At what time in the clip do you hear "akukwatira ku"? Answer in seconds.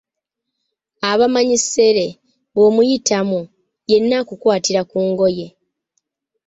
4.21-4.97